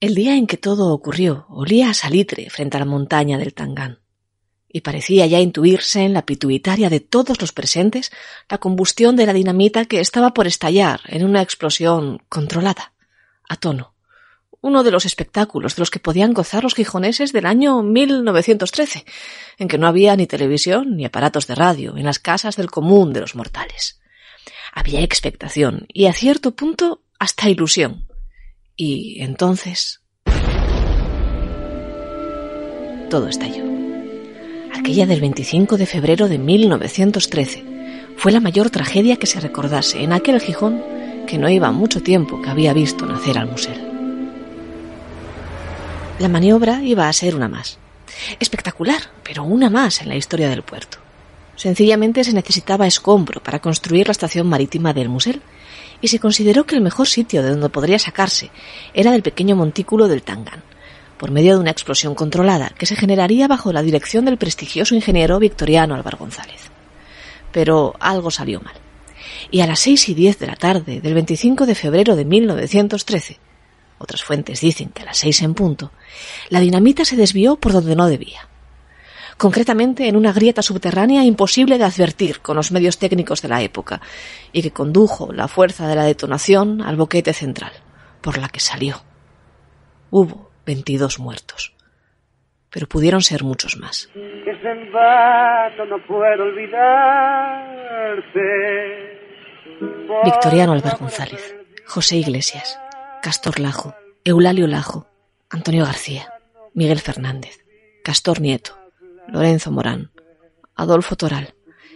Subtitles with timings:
[0.00, 3.98] El día en que todo ocurrió olía a salitre frente a la montaña del Tangán,
[4.66, 8.10] y parecía ya intuirse en la pituitaria de todos los presentes
[8.48, 12.94] la combustión de la dinamita que estaba por estallar en una explosión controlada,
[13.46, 13.92] a tono.
[14.62, 19.04] Uno de los espectáculos de los que podían gozar los gijoneses del año 1913,
[19.58, 23.12] en que no había ni televisión ni aparatos de radio en las casas del común
[23.12, 24.00] de los mortales.
[24.72, 28.09] Había expectación y a cierto punto hasta ilusión
[28.80, 30.00] y entonces...
[33.10, 33.64] Todo estalló.
[34.74, 37.64] Aquella del 25 de febrero de 1913
[38.16, 40.82] fue la mayor tragedia que se recordase en aquel Gijón
[41.26, 43.78] que no iba mucho tiempo que había visto nacer al musel.
[46.18, 47.78] La maniobra iba a ser una más.
[48.38, 50.98] Espectacular, pero una más en la historia del puerto.
[51.60, 55.42] Sencillamente se necesitaba escombro para construir la estación marítima del Musel
[56.00, 58.50] y se consideró que el mejor sitio de donde podría sacarse
[58.94, 60.62] era del pequeño montículo del Tangan,
[61.18, 65.38] por medio de una explosión controlada que se generaría bajo la dirección del prestigioso ingeniero
[65.38, 66.70] victoriano Álvaro González.
[67.52, 68.76] Pero algo salió mal.
[69.50, 73.38] Y a las seis y diez de la tarde del 25 de febrero de 1913,
[73.98, 75.92] otras fuentes dicen que a las seis en punto,
[76.48, 78.49] la dinamita se desvió por donde no debía
[79.40, 84.02] concretamente en una grieta subterránea imposible de advertir con los medios técnicos de la época,
[84.52, 87.72] y que condujo la fuerza de la detonación al boquete central,
[88.20, 88.96] por la que salió.
[90.10, 91.74] Hubo 22 muertos,
[92.68, 94.10] pero pudieron ser muchos más.
[100.22, 102.78] Victoriano Álvaro González, José Iglesias,
[103.22, 105.06] Castor Lajo, Eulalio Lajo,
[105.48, 106.30] Antonio García,
[106.74, 107.64] Miguel Fernández,
[108.04, 108.79] Castor Nieto,
[109.30, 110.10] Lorenzo Morán,
[110.74, 111.54] Adolfo Toral,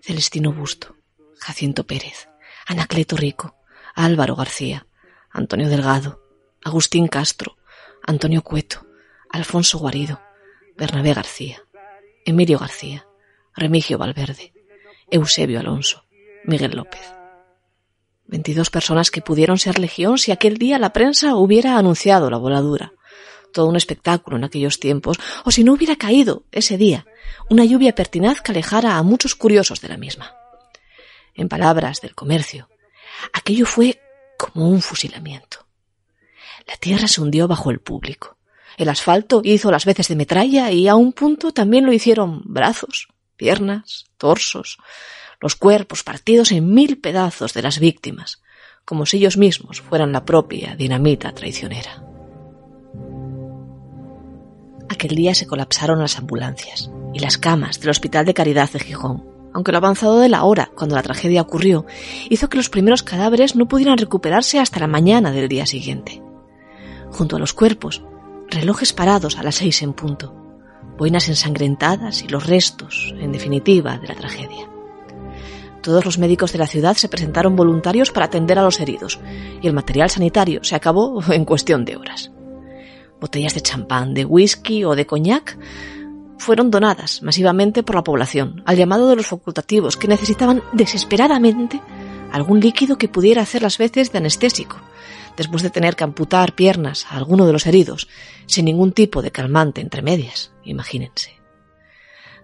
[0.00, 0.96] Celestino Busto,
[1.38, 2.28] Jacinto Pérez,
[2.66, 3.56] Anacleto Rico,
[3.94, 4.86] Álvaro García,
[5.30, 6.22] Antonio Delgado,
[6.64, 7.56] Agustín Castro,
[8.06, 8.86] Antonio Cueto,
[9.30, 10.20] Alfonso Guarido,
[10.76, 11.62] Bernabé García,
[12.24, 13.06] Emilio García,
[13.54, 14.52] Remigio Valverde,
[15.10, 16.04] Eusebio Alonso,
[16.44, 17.02] Miguel López.
[18.26, 22.92] Veintidós personas que pudieron ser legión si aquel día la prensa hubiera anunciado la voladura.
[23.56, 27.06] Todo un espectáculo en aquellos tiempos, o si no hubiera caído ese día
[27.48, 30.36] una lluvia pertinaz que alejara a muchos curiosos de la misma.
[31.34, 32.68] En palabras del comercio,
[33.32, 33.98] aquello fue
[34.36, 35.66] como un fusilamiento.
[36.66, 38.36] La tierra se hundió bajo el público.
[38.76, 43.08] El asfalto hizo las veces de metralla y a un punto también lo hicieron brazos,
[43.36, 44.76] piernas, torsos,
[45.40, 48.42] los cuerpos partidos en mil pedazos de las víctimas,
[48.84, 52.05] como si ellos mismos fueran la propia dinamita traicionera.
[54.88, 59.24] Aquel día se colapsaron las ambulancias y las camas del Hospital de Caridad de Gijón,
[59.52, 61.86] aunque lo avanzado de la hora, cuando la tragedia ocurrió,
[62.28, 66.22] hizo que los primeros cadáveres no pudieran recuperarse hasta la mañana del día siguiente.
[67.10, 68.02] Junto a los cuerpos,
[68.48, 70.34] relojes parados a las seis en punto,
[70.98, 74.70] boinas ensangrentadas y los restos, en definitiva, de la tragedia.
[75.82, 79.18] Todos los médicos de la ciudad se presentaron voluntarios para atender a los heridos,
[79.62, 82.30] y el material sanitario se acabó en cuestión de horas
[83.26, 85.58] botellas de champán, de whisky o de coñac,
[86.38, 91.80] fueron donadas masivamente por la población, al llamado de los facultativos, que necesitaban desesperadamente
[92.30, 94.80] algún líquido que pudiera hacer las veces de anestésico,
[95.36, 98.06] después de tener que amputar piernas a alguno de los heridos,
[98.46, 101.32] sin ningún tipo de calmante entre medias, imagínense.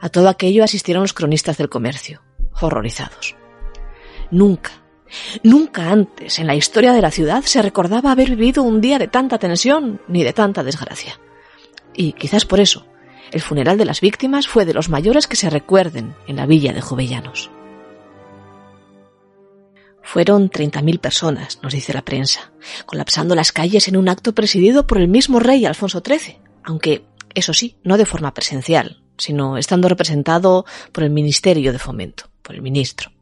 [0.00, 2.22] A todo aquello asistieron los cronistas del comercio,
[2.60, 3.36] horrorizados.
[4.32, 4.81] Nunca,
[5.42, 9.08] Nunca antes en la historia de la ciudad se recordaba haber vivido un día de
[9.08, 11.20] tanta tensión ni de tanta desgracia.
[11.94, 12.86] Y quizás por eso,
[13.30, 16.72] el funeral de las víctimas fue de los mayores que se recuerden en la villa
[16.72, 17.50] de Jovellanos.
[20.02, 22.52] Fueron 30.000 personas, nos dice la prensa,
[22.86, 27.54] colapsando las calles en un acto presidido por el mismo rey Alfonso XIII, aunque, eso
[27.54, 32.62] sí, no de forma presencial, sino estando representado por el Ministerio de Fomento, por el
[32.62, 33.12] ministro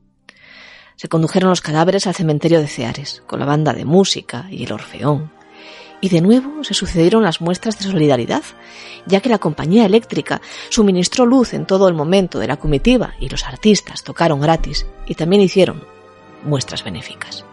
[1.01, 4.73] se condujeron los cadáveres al cementerio de Ceares, con la banda de música y el
[4.73, 5.33] orfeón.
[6.03, 8.43] Y de nuevo se sucedieron las muestras de solidaridad,
[9.07, 13.31] ya que la compañía eléctrica suministró luz en todo el momento de la comitiva y
[13.31, 15.85] los artistas tocaron gratis y también hicieron
[16.45, 17.47] muestras benéficas.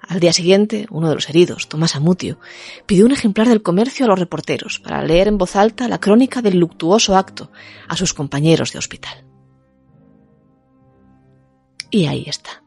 [0.00, 2.38] Al día siguiente, uno de los heridos, Tomás Amutio,
[2.86, 6.40] pidió un ejemplar del comercio a los reporteros para leer en voz alta la crónica
[6.40, 7.50] del luctuoso acto
[7.88, 9.23] a sus compañeros de hospital.
[11.94, 12.64] Y ahí está.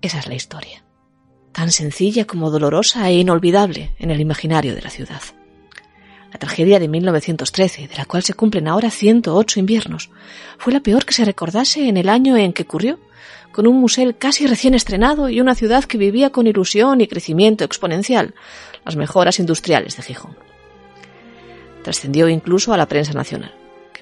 [0.00, 0.84] Esa es la historia.
[1.50, 5.20] Tan sencilla como dolorosa e inolvidable en el imaginario de la ciudad.
[6.32, 10.10] La tragedia de 1913, de la cual se cumplen ahora 108 inviernos,
[10.58, 13.00] fue la peor que se recordase en el año en que ocurrió,
[13.50, 17.64] con un museo casi recién estrenado y una ciudad que vivía con ilusión y crecimiento
[17.64, 18.36] exponencial,
[18.84, 20.36] las mejoras industriales de Gijón.
[21.82, 23.52] Trascendió incluso a la prensa nacional,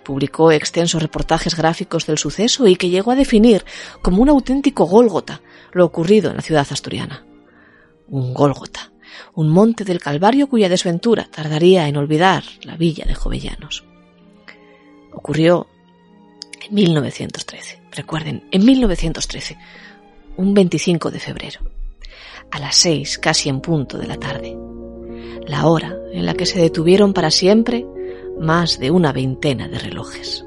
[0.04, 3.64] publicó extensos reportajes gráficos del suceso y que llegó a definir
[4.02, 5.40] como un auténtico Gólgota
[5.72, 7.24] lo ocurrido en la ciudad asturiana.
[8.06, 8.92] Un Gólgota,
[9.34, 13.84] un monte del Calvario cuya desventura tardaría en olvidar la villa de Jovellanos.
[15.12, 15.66] Ocurrió
[16.62, 17.80] en 1913.
[17.92, 19.56] Recuerden, en 1913,
[20.36, 21.60] un 25 de febrero,
[22.50, 24.56] a las seis casi en punto de la tarde,
[25.46, 27.86] la hora en la que se detuvieron para siempre
[28.38, 30.44] más de una veintena de relojes.